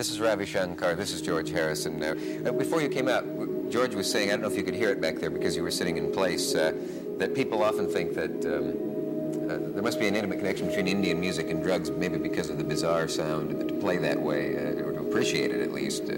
[0.00, 0.94] This is Ravi Shankar.
[0.94, 2.02] This is George Harrison.
[2.02, 3.22] Uh, before you came out,
[3.68, 5.62] George was saying, I don't know if you could hear it back there because you
[5.62, 6.72] were sitting in place, uh,
[7.18, 11.20] that people often think that um, uh, there must be an intimate connection between Indian
[11.20, 14.92] music and drugs, maybe because of the bizarre sound, to play that way, uh, or
[14.92, 16.04] to appreciate it at least.
[16.04, 16.16] Uh,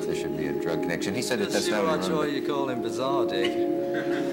[0.00, 1.14] there should be a drug connection.
[1.14, 3.52] He said that that's not much why you call him bizarre, Dick.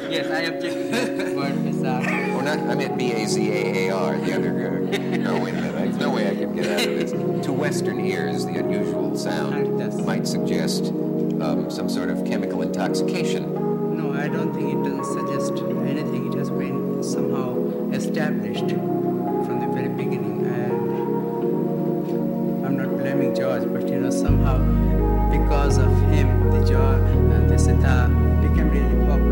[0.10, 2.02] Yes, I object to the word bizarre.
[2.36, 5.74] Or not, I meant B-A-Z-A-A-R, the other uh, no, wait a minute.
[5.74, 7.46] There's no way I can get out of this.
[7.46, 13.54] To Western ears, the unusual sound might suggest um, some sort of chemical intoxication.
[13.98, 16.32] No, I don't think it doesn't suggest anything.
[16.32, 17.58] It has been somehow
[17.92, 20.46] established from the very beginning.
[20.46, 20.90] And
[22.66, 24.58] I'm not blaming George, but you know, somehow
[25.30, 28.08] because of him, the George, uh, the sitar
[28.42, 29.27] became really popular.